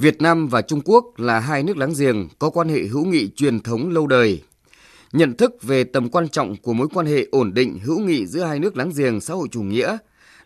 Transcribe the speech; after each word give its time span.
Việt 0.00 0.22
Nam 0.22 0.48
và 0.48 0.62
Trung 0.62 0.80
Quốc 0.84 1.04
là 1.16 1.40
hai 1.40 1.62
nước 1.62 1.76
láng 1.76 1.92
giềng 1.98 2.28
có 2.38 2.50
quan 2.50 2.68
hệ 2.68 2.82
hữu 2.82 3.04
nghị 3.04 3.28
truyền 3.28 3.60
thống 3.60 3.88
lâu 3.88 4.06
đời. 4.06 4.42
Nhận 5.12 5.36
thức 5.36 5.62
về 5.62 5.84
tầm 5.84 6.08
quan 6.08 6.28
trọng 6.28 6.56
của 6.56 6.72
mối 6.72 6.88
quan 6.94 7.06
hệ 7.06 7.26
ổn 7.30 7.54
định 7.54 7.78
hữu 7.84 7.98
nghị 7.98 8.26
giữa 8.26 8.44
hai 8.44 8.58
nước 8.58 8.76
láng 8.76 8.90
giềng 8.96 9.20
xã 9.20 9.34
hội 9.34 9.48
chủ 9.50 9.62
nghĩa, 9.62 9.96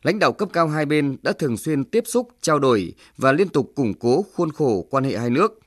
lãnh 0.02 0.18
đạo 0.18 0.32
cấp 0.32 0.48
cao 0.52 0.68
hai 0.68 0.86
bên 0.86 1.16
đã 1.22 1.32
thường 1.32 1.56
xuyên 1.56 1.84
tiếp 1.84 2.04
xúc, 2.06 2.28
trao 2.40 2.58
đổi 2.58 2.92
và 3.16 3.32
liên 3.32 3.48
tục 3.48 3.72
củng 3.74 3.94
cố 3.94 4.24
khuôn 4.34 4.52
khổ 4.52 4.86
quan 4.90 5.04
hệ 5.04 5.18
hai 5.18 5.30
nước. 5.30 5.60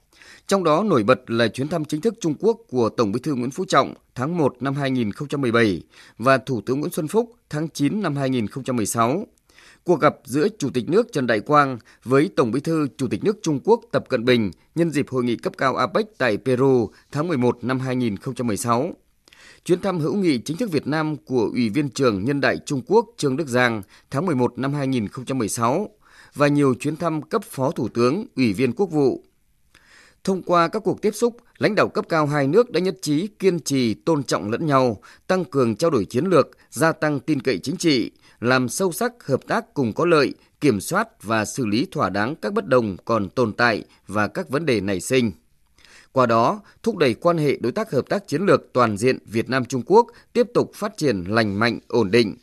Trong 0.48 0.64
đó 0.64 0.84
nổi 0.84 1.04
bật 1.04 1.20
là 1.28 1.48
chuyến 1.48 1.68
thăm 1.68 1.86
chính 1.86 2.02
thức 2.02 2.14
Trung 2.22 2.36
Quốc 2.40 2.58
của 2.70 2.90
Tổng 2.90 3.12
Bí 3.12 3.20
thư 3.20 3.36
Nguyễn 3.36 3.52
Phú 3.52 3.66
Trọng 3.68 3.94
tháng 4.16 4.38
1 4.38 4.56
năm 4.60 4.76
2017 4.76 5.82
và 6.18 6.38
Thủ 6.38 6.62
tướng 6.62 6.80
Nguyễn 6.80 6.92
Xuân 6.92 7.08
Phúc 7.08 7.32
tháng 7.50 7.70
9 7.70 8.02
năm 8.02 8.16
2016 8.16 9.26
Cuộc 9.88 10.00
gặp 10.00 10.16
giữa 10.26 10.48
Chủ 10.60 10.70
tịch 10.70 10.90
nước 10.90 11.08
Trần 11.12 11.28
Đại 11.28 11.40
Quang 11.40 11.78
với 12.04 12.30
Tổng 12.36 12.52
Bí 12.52 12.60
thư 12.60 12.88
Chủ 12.98 13.08
tịch 13.08 13.24
nước 13.24 13.38
Trung 13.42 13.60
Quốc 13.64 13.82
Tập 13.92 14.04
Cận 14.10 14.26
Bình 14.26 14.52
nhân 14.76 14.92
dịp 14.92 15.10
hội 15.10 15.24
nghị 15.24 15.36
cấp 15.36 15.54
cao 15.58 15.76
APEC 15.76 16.06
tại 16.18 16.38
Peru 16.46 16.90
tháng 17.12 17.28
11 17.28 17.64
năm 17.64 17.80
2016. 17.80 18.92
Chuyến 19.66 19.82
thăm 19.82 20.00
hữu 20.00 20.14
nghị 20.14 20.38
chính 20.38 20.58
thức 20.58 20.72
Việt 20.72 20.88
Nam 20.88 21.16
của 21.18 21.50
Ủy 21.54 21.70
viên 21.70 21.90
trưởng 21.90 22.26
Nhân 22.26 22.42
đại 22.42 22.58
Trung 22.66 22.82
Quốc 22.88 23.06
Trương 23.18 23.38
Đức 23.38 23.48
Giang 23.48 23.82
tháng 24.12 24.26
11 24.26 24.60
năm 24.60 24.74
2016 24.74 25.90
và 26.36 26.48
nhiều 26.48 26.74
chuyến 26.80 26.96
thăm 26.96 27.22
cấp 27.22 27.44
Phó 27.44 27.72
Thủ 27.72 27.88
tướng, 27.88 28.26
Ủy 28.36 28.54
viên 28.54 28.74
Quốc 28.74 28.92
vụ. 28.92 29.24
Thông 30.24 30.44
qua 30.44 30.68
các 30.68 30.80
cuộc 30.80 31.02
tiếp 31.02 31.12
xúc, 31.12 31.38
lãnh 31.58 31.76
đạo 31.76 31.88
cấp 31.88 32.06
cao 32.10 32.28
hai 32.28 32.48
nước 32.48 32.72
đã 32.72 32.80
nhất 32.80 32.96
trí 33.02 33.28
kiên 33.28 33.60
trì 33.60 33.94
tôn 33.94 34.24
trọng 34.24 34.52
lẫn 34.52 34.66
nhau, 34.66 35.02
tăng 35.28 35.46
cường 35.46 35.76
trao 35.76 35.90
đổi 35.90 36.06
chiến 36.06 36.26
lược, 36.26 36.48
gia 36.70 36.92
tăng 36.92 37.20
tin 37.20 37.42
cậy 37.42 37.58
chính 37.58 37.78
trị, 37.78 38.12
làm 38.40 38.70
sâu 38.70 38.92
sắc 38.92 39.12
hợp 39.26 39.40
tác 39.48 39.74
cùng 39.74 39.94
có 39.94 40.06
lợi, 40.06 40.34
kiểm 40.62 40.80
soát 40.80 41.24
và 41.24 41.46
xử 41.46 41.66
lý 41.66 41.88
thỏa 41.92 42.10
đáng 42.10 42.36
các 42.36 42.54
bất 42.54 42.68
đồng 42.68 42.98
còn 43.06 43.30
tồn 43.30 43.54
tại 43.54 43.84
và 44.08 44.28
các 44.28 44.50
vấn 44.50 44.66
đề 44.66 44.82
nảy 44.82 45.00
sinh. 45.00 45.32
Qua 46.12 46.26
đó, 46.26 46.62
thúc 46.84 46.98
đẩy 46.98 47.14
quan 47.14 47.38
hệ 47.38 47.58
đối 47.58 47.72
tác 47.72 47.92
hợp 47.92 48.10
tác 48.10 48.28
chiến 48.28 48.42
lược 48.42 48.74
toàn 48.74 48.98
diện 48.98 49.18
Việt 49.26 49.50
Nam 49.50 49.66
Trung 49.66 49.82
Quốc 49.86 50.08
tiếp 50.34 50.48
tục 50.54 50.72
phát 50.76 50.98
triển 50.98 51.24
lành 51.24 51.60
mạnh, 51.60 51.80
ổn 51.88 52.12
định. 52.12 52.36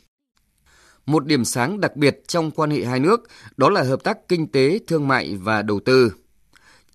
Một 1.05 1.25
điểm 1.25 1.45
sáng 1.45 1.79
đặc 1.79 1.95
biệt 1.95 2.21
trong 2.27 2.51
quan 2.51 2.69
hệ 2.69 2.85
hai 2.85 2.99
nước 2.99 3.23
đó 3.57 3.69
là 3.69 3.83
hợp 3.83 4.03
tác 4.03 4.27
kinh 4.27 4.47
tế, 4.47 4.79
thương 4.87 5.07
mại 5.07 5.35
và 5.35 5.61
đầu 5.61 5.79
tư. 5.79 6.11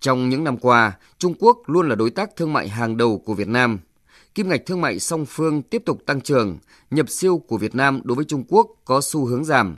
Trong 0.00 0.28
những 0.28 0.44
năm 0.44 0.56
qua, 0.56 0.92
Trung 1.18 1.34
Quốc 1.38 1.58
luôn 1.66 1.88
là 1.88 1.94
đối 1.94 2.10
tác 2.10 2.36
thương 2.36 2.52
mại 2.52 2.68
hàng 2.68 2.96
đầu 2.96 3.18
của 3.18 3.34
Việt 3.34 3.48
Nam– 3.48 3.78
kim 4.34 4.48
ngạch 4.48 4.66
thương 4.66 4.80
mại 4.80 5.00
song 5.00 5.26
phương 5.26 5.62
tiếp 5.62 5.82
tục 5.86 6.02
tăng 6.06 6.20
trưởng, 6.20 6.58
nhập 6.90 7.10
siêu 7.10 7.38
của 7.38 7.58
Việt 7.58 7.74
Nam 7.74 8.00
đối 8.04 8.16
với 8.16 8.24
Trung 8.24 8.44
Quốc 8.48 8.66
có 8.84 9.00
xu 9.00 9.26
hướng 9.26 9.44
giảm. 9.44 9.76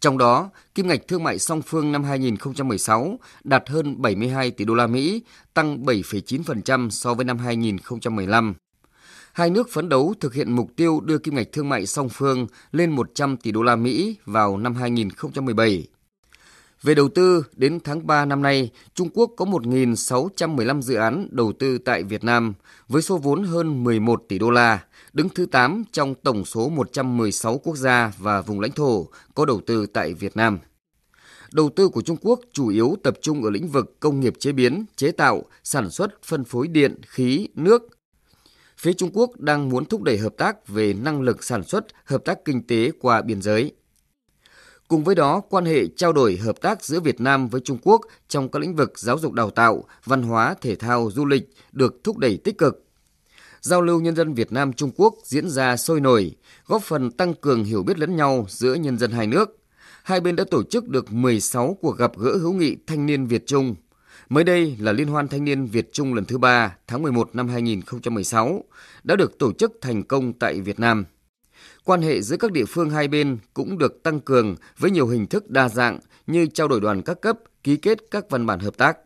Trong 0.00 0.18
đó, 0.18 0.50
kim 0.74 0.88
ngạch 0.88 1.08
thương 1.08 1.24
mại 1.24 1.38
song 1.38 1.62
phương 1.62 1.92
năm 1.92 2.04
2016 2.04 3.18
đạt 3.44 3.68
hơn 3.68 4.02
72 4.02 4.50
tỷ 4.50 4.64
đô 4.64 4.74
la 4.74 4.86
Mỹ, 4.86 5.22
tăng 5.54 5.84
7,9% 5.84 6.90
so 6.90 7.14
với 7.14 7.24
năm 7.24 7.38
2015. 7.38 8.54
Hai 9.32 9.50
nước 9.50 9.68
phấn 9.70 9.88
đấu 9.88 10.14
thực 10.20 10.34
hiện 10.34 10.52
mục 10.52 10.70
tiêu 10.76 11.00
đưa 11.00 11.18
kim 11.18 11.34
ngạch 11.34 11.52
thương 11.52 11.68
mại 11.68 11.86
song 11.86 12.08
phương 12.08 12.46
lên 12.72 12.90
100 12.90 13.36
tỷ 13.36 13.52
đô 13.52 13.62
la 13.62 13.76
Mỹ 13.76 14.16
vào 14.24 14.58
năm 14.58 14.74
2017. 14.74 15.86
Về 16.82 16.94
đầu 16.94 17.08
tư, 17.08 17.44
đến 17.56 17.80
tháng 17.84 18.06
3 18.06 18.24
năm 18.24 18.42
nay, 18.42 18.70
Trung 18.94 19.08
Quốc 19.14 19.30
có 19.36 19.44
1.615 19.44 20.80
dự 20.80 20.94
án 20.94 21.28
đầu 21.30 21.52
tư 21.58 21.78
tại 21.78 22.02
Việt 22.02 22.24
Nam 22.24 22.54
với 22.88 23.02
số 23.02 23.18
vốn 23.18 23.44
hơn 23.44 23.84
11 23.84 24.24
tỷ 24.28 24.38
đô 24.38 24.50
la, 24.50 24.84
đứng 25.12 25.28
thứ 25.28 25.46
8 25.46 25.84
trong 25.92 26.14
tổng 26.14 26.44
số 26.44 26.68
116 26.68 27.58
quốc 27.58 27.76
gia 27.76 28.12
và 28.18 28.40
vùng 28.40 28.60
lãnh 28.60 28.72
thổ 28.72 29.08
có 29.34 29.44
đầu 29.44 29.60
tư 29.66 29.86
tại 29.86 30.14
Việt 30.14 30.36
Nam. 30.36 30.58
Đầu 31.52 31.70
tư 31.76 31.88
của 31.88 32.02
Trung 32.02 32.16
Quốc 32.20 32.40
chủ 32.52 32.68
yếu 32.68 32.96
tập 33.02 33.14
trung 33.22 33.44
ở 33.44 33.50
lĩnh 33.50 33.68
vực 33.68 34.00
công 34.00 34.20
nghiệp 34.20 34.34
chế 34.38 34.52
biến, 34.52 34.84
chế 34.96 35.10
tạo, 35.10 35.42
sản 35.64 35.90
xuất, 35.90 36.22
phân 36.22 36.44
phối 36.44 36.68
điện, 36.68 37.00
khí, 37.06 37.48
nước. 37.54 37.88
Phía 38.78 38.92
Trung 38.92 39.10
Quốc 39.12 39.30
đang 39.40 39.68
muốn 39.68 39.84
thúc 39.84 40.02
đẩy 40.02 40.18
hợp 40.18 40.32
tác 40.36 40.68
về 40.68 40.94
năng 40.94 41.22
lực 41.22 41.44
sản 41.44 41.64
xuất, 41.64 41.86
hợp 42.04 42.24
tác 42.24 42.44
kinh 42.44 42.66
tế 42.66 42.90
qua 43.00 43.22
biên 43.22 43.42
giới. 43.42 43.72
Cùng 44.92 45.04
với 45.04 45.14
đó, 45.14 45.40
quan 45.50 45.64
hệ 45.64 45.86
trao 45.96 46.12
đổi 46.12 46.36
hợp 46.36 46.60
tác 46.60 46.84
giữa 46.84 47.00
Việt 47.00 47.20
Nam 47.20 47.48
với 47.48 47.60
Trung 47.60 47.78
Quốc 47.82 48.00
trong 48.28 48.48
các 48.48 48.58
lĩnh 48.58 48.76
vực 48.76 48.98
giáo 48.98 49.18
dục 49.18 49.32
đào 49.32 49.50
tạo, 49.50 49.84
văn 50.04 50.22
hóa, 50.22 50.54
thể 50.60 50.76
thao, 50.76 51.10
du 51.10 51.24
lịch 51.24 51.50
được 51.72 52.04
thúc 52.04 52.18
đẩy 52.18 52.36
tích 52.44 52.58
cực. 52.58 52.84
Giao 53.60 53.82
lưu 53.82 54.00
nhân 54.00 54.16
dân 54.16 54.34
Việt 54.34 54.52
Nam 54.52 54.72
Trung 54.72 54.90
Quốc 54.96 55.14
diễn 55.24 55.50
ra 55.50 55.76
sôi 55.76 56.00
nổi, 56.00 56.36
góp 56.66 56.82
phần 56.82 57.10
tăng 57.10 57.34
cường 57.34 57.64
hiểu 57.64 57.82
biết 57.82 57.98
lẫn 57.98 58.16
nhau 58.16 58.46
giữa 58.48 58.74
nhân 58.74 58.98
dân 58.98 59.10
hai 59.10 59.26
nước. 59.26 59.58
Hai 60.02 60.20
bên 60.20 60.36
đã 60.36 60.44
tổ 60.50 60.62
chức 60.62 60.88
được 60.88 61.12
16 61.12 61.76
cuộc 61.80 61.98
gặp 61.98 62.12
gỡ 62.18 62.36
hữu 62.36 62.52
nghị 62.52 62.76
thanh 62.86 63.06
niên 63.06 63.26
Việt 63.26 63.46
Trung. 63.46 63.74
Mới 64.28 64.44
đây 64.44 64.76
là 64.80 64.92
Liên 64.92 65.08
hoan 65.08 65.28
thanh 65.28 65.44
niên 65.44 65.66
Việt 65.66 65.92
Trung 65.92 66.14
lần 66.14 66.24
thứ 66.24 66.38
ba 66.38 66.76
tháng 66.86 67.02
11 67.02 67.30
năm 67.34 67.48
2016 67.48 68.64
đã 69.04 69.16
được 69.16 69.38
tổ 69.38 69.52
chức 69.52 69.72
thành 69.80 70.02
công 70.02 70.32
tại 70.32 70.60
Việt 70.60 70.80
Nam 70.80 71.04
quan 71.84 72.02
hệ 72.02 72.22
giữa 72.22 72.36
các 72.36 72.52
địa 72.52 72.64
phương 72.64 72.90
hai 72.90 73.08
bên 73.08 73.38
cũng 73.54 73.78
được 73.78 74.02
tăng 74.02 74.20
cường 74.20 74.56
với 74.78 74.90
nhiều 74.90 75.06
hình 75.06 75.26
thức 75.26 75.50
đa 75.50 75.68
dạng 75.68 75.98
như 76.26 76.46
trao 76.46 76.68
đổi 76.68 76.80
đoàn 76.80 77.02
các 77.02 77.20
cấp, 77.20 77.38
ký 77.64 77.76
kết 77.76 77.98
các 78.10 78.30
văn 78.30 78.46
bản 78.46 78.58
hợp 78.58 78.76
tác. 78.76 78.98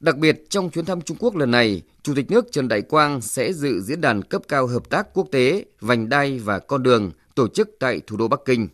Đặc 0.00 0.16
biệt 0.16 0.50
trong 0.50 0.70
chuyến 0.70 0.84
thăm 0.84 1.00
Trung 1.00 1.16
Quốc 1.20 1.36
lần 1.36 1.50
này, 1.50 1.82
Chủ 2.02 2.14
tịch 2.14 2.30
nước 2.30 2.52
Trần 2.52 2.68
Đại 2.68 2.82
Quang 2.82 3.20
sẽ 3.20 3.52
dự 3.52 3.80
diễn 3.80 4.00
đàn 4.00 4.22
cấp 4.22 4.42
cao 4.48 4.66
hợp 4.66 4.90
tác 4.90 5.14
quốc 5.14 5.28
tế 5.32 5.64
Vành 5.80 6.08
đai 6.08 6.38
và 6.38 6.58
con 6.58 6.82
đường 6.82 7.10
tổ 7.34 7.48
chức 7.48 7.68
tại 7.78 8.00
thủ 8.06 8.16
đô 8.16 8.28
Bắc 8.28 8.40
Kinh. 8.44 8.68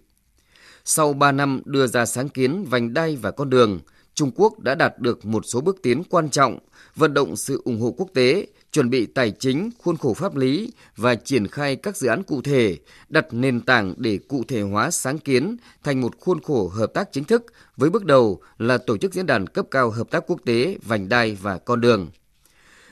Sau 0.84 1.12
3 1.12 1.32
năm 1.32 1.62
đưa 1.64 1.86
ra 1.86 2.06
sáng 2.06 2.28
kiến 2.28 2.64
Vành 2.64 2.94
đai 2.94 3.16
và 3.16 3.30
con 3.30 3.50
đường, 3.50 3.80
Trung 4.14 4.30
Quốc 4.34 4.58
đã 4.58 4.74
đạt 4.74 4.98
được 4.98 5.26
một 5.26 5.42
số 5.46 5.60
bước 5.60 5.76
tiến 5.82 6.02
quan 6.10 6.30
trọng, 6.30 6.58
vận 6.96 7.14
động 7.14 7.36
sự 7.36 7.62
ủng 7.64 7.80
hộ 7.80 7.94
quốc 7.98 8.08
tế 8.14 8.46
chuẩn 8.72 8.90
bị 8.90 9.06
tài 9.06 9.30
chính, 9.30 9.70
khuôn 9.78 9.96
khổ 9.96 10.14
pháp 10.14 10.36
lý 10.36 10.72
và 10.96 11.14
triển 11.14 11.46
khai 11.46 11.76
các 11.76 11.96
dự 11.96 12.08
án 12.08 12.22
cụ 12.22 12.42
thể, 12.42 12.78
đặt 13.08 13.26
nền 13.30 13.60
tảng 13.60 13.94
để 13.96 14.18
cụ 14.28 14.44
thể 14.48 14.60
hóa 14.60 14.90
sáng 14.90 15.18
kiến 15.18 15.56
thành 15.84 16.00
một 16.00 16.12
khuôn 16.20 16.40
khổ 16.40 16.68
hợp 16.68 16.90
tác 16.94 17.08
chính 17.12 17.24
thức 17.24 17.52
với 17.76 17.90
bước 17.90 18.04
đầu 18.04 18.40
là 18.58 18.78
tổ 18.78 18.96
chức 18.96 19.14
diễn 19.14 19.26
đàn 19.26 19.46
cấp 19.46 19.66
cao 19.70 19.90
hợp 19.90 20.10
tác 20.10 20.24
quốc 20.26 20.40
tế 20.44 20.78
vành 20.82 21.08
đai 21.08 21.38
và 21.42 21.58
con 21.58 21.80
đường. 21.80 22.10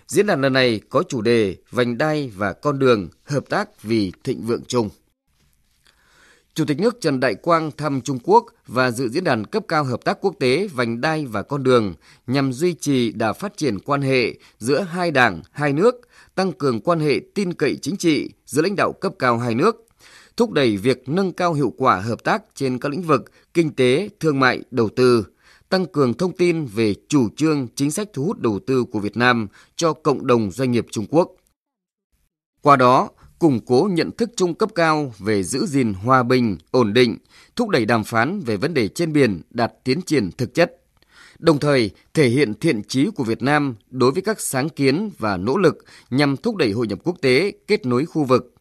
Diễn 0.07 0.27
đàn 0.27 0.41
lần 0.41 0.53
này 0.53 0.81
có 0.89 1.03
chủ 1.09 1.21
đề 1.21 1.57
vành 1.71 1.99
đai 1.99 2.33
và 2.37 2.53
con 2.53 2.79
đường 2.79 3.09
hợp 3.25 3.45
tác 3.49 3.83
vì 3.83 4.13
thịnh 4.25 4.43
vượng 4.43 4.65
chung. 4.69 4.91
Chủ 6.57 6.65
tịch 6.65 6.81
nước 6.81 7.01
Trần 7.01 7.21
Đại 7.21 7.35
Quang 7.35 7.71
thăm 7.71 8.01
Trung 8.01 8.19
Quốc 8.23 8.47
và 8.67 8.91
dự 8.91 9.09
diễn 9.09 9.25
đàn 9.25 9.45
cấp 9.45 9.63
cao 9.69 9.85
hợp 9.85 10.05
tác 10.05 10.19
quốc 10.21 10.35
tế 10.41 10.69
vành 10.73 11.01
đai 11.01 11.27
và 11.27 11.43
con 11.43 11.63
đường 11.63 11.95
nhằm 12.27 12.53
duy 12.53 12.75
trì 12.75 13.13
đà 13.13 13.33
phát 13.33 13.57
triển 13.57 13.79
quan 13.79 14.03
hệ 14.03 14.35
giữa 14.59 14.81
hai 14.81 15.11
đảng, 15.11 15.43
hai 15.53 15.73
nước, 15.73 15.95
tăng 16.35 16.53
cường 16.53 16.81
quan 16.81 17.01
hệ 17.01 17.21
tin 17.35 17.53
cậy 17.53 17.77
chính 17.83 17.97
trị 17.97 18.31
giữa 18.47 18.63
lãnh 18.63 18.77
đạo 18.77 18.93
cấp 18.93 19.13
cao 19.19 19.39
hai 19.39 19.55
nước, 19.55 19.87
thúc 20.37 20.51
đẩy 20.51 20.77
việc 20.77 21.09
nâng 21.09 21.33
cao 21.33 21.55
hiệu 21.55 21.73
quả 21.77 22.01
hợp 22.01 22.25
tác 22.25 22.43
trên 22.55 22.79
các 22.79 22.89
lĩnh 22.89 23.03
vực 23.03 23.31
kinh 23.55 23.75
tế, 23.75 24.09
thương 24.21 24.41
mại, 24.41 24.63
đầu 24.71 24.89
tư, 24.89 25.27
tăng 25.69 25.87
cường 25.87 26.15
thông 26.15 26.37
tin 26.37 26.67
về 26.67 26.95
chủ 27.09 27.29
trương 27.37 27.69
chính 27.75 27.91
sách 27.91 28.09
thu 28.13 28.25
hút 28.25 28.39
đầu 28.39 28.61
tư 28.67 28.85
của 28.85 28.99
Việt 28.99 29.17
Nam 29.17 29.49
cho 29.77 29.93
cộng 29.93 30.27
đồng 30.27 30.51
doanh 30.51 30.73
nghiệp 30.73 30.87
Trung 30.91 31.07
Quốc. 31.11 31.33
Qua 32.63 32.77
đó, 32.77 33.09
củng 33.39 33.61
cố 33.67 33.89
nhận 33.93 34.11
thức 34.11 34.31
chung 34.37 34.55
cấp 34.55 34.71
cao 34.75 35.15
về 35.19 35.43
giữ 35.43 35.67
gìn 35.67 35.93
hòa 35.93 36.23
bình, 36.23 36.57
ổn 36.71 36.93
định, 36.93 37.17
thúc 37.57 37.69
đẩy 37.69 37.85
đàm 37.85 38.05
phán 38.05 38.41
về 38.41 38.57
vấn 38.57 38.75
đề 38.75 38.89
trên 38.89 39.13
biển 39.13 39.41
đạt 39.51 39.73
tiến 39.85 40.03
triển 40.03 40.31
thực 40.33 40.55
chất. 40.55 40.77
Đồng 41.39 41.59
thời, 41.59 41.91
thể 42.15 42.29
hiện 42.29 42.55
thiện 42.55 42.83
trí 42.83 43.11
của 43.11 43.25
Việt 43.25 43.43
Nam 43.43 43.75
đối 43.91 44.13
với 44.13 44.23
các 44.23 44.41
sáng 44.41 44.69
kiến 44.69 45.11
và 45.19 45.37
nỗ 45.37 45.57
lực 45.57 45.85
nhằm 46.11 46.37
thúc 46.37 46.57
đẩy 46.57 46.73
hội 46.73 46.87
nhập 46.87 46.99
quốc 47.05 47.17
tế, 47.23 47.53
kết 47.67 47.87
nối 47.87 48.07
khu 48.07 48.25
vực. 48.25 48.55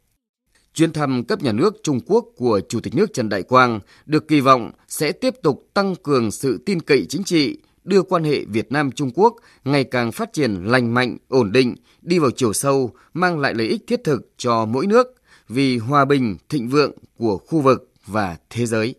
Chuyến 0.74 0.94
thăm 0.94 1.24
cấp 1.24 1.44
nhà 1.44 1.52
nước 1.52 1.76
Trung 1.84 2.00
Quốc 2.06 2.26
của 2.36 2.62
Chủ 2.70 2.80
tịch 2.80 2.96
nước 2.96 3.14
Trần 3.14 3.30
Đại 3.30 3.44
Quang 3.44 3.80
được 4.06 4.28
kỳ 4.28 4.40
vọng 4.40 4.72
sẽ 4.88 5.12
tiếp 5.12 5.34
tục 5.44 5.70
tăng 5.74 5.96
cường 5.96 6.32
sự 6.32 6.64
tin 6.66 6.80
cậy 6.82 7.06
chính 7.10 7.24
trị, 7.24 7.58
đưa 7.86 8.02
quan 8.02 8.24
hệ 8.24 8.46
Việt 8.46 8.72
Nam 8.72 8.92
Trung 8.92 9.12
Quốc 9.16 9.36
ngày 9.64 9.84
càng 9.84 10.12
phát 10.12 10.34
triển 10.34 10.64
lành 10.66 10.94
mạnh, 10.94 11.18
ổn 11.28 11.52
định, 11.52 11.76
đi 12.02 12.20
vào 12.20 12.32
chiều 12.32 12.54
sâu, 12.54 12.92
mang 13.14 13.40
lại 13.40 13.54
lợi 13.54 13.68
ích 13.68 13.88
thiết 13.88 14.04
thực 14.04 14.30
cho 14.38 14.66
mỗi 14.66 14.88
nước 14.88 15.08
vì 15.50 15.78
hòa 15.78 16.06
bình, 16.06 16.38
thịnh 16.50 16.70
vượng 16.70 16.92
của 17.18 17.38
khu 17.38 17.62
vực 17.62 17.92
và 18.08 18.38
thế 18.50 18.66
giới. 18.66 18.96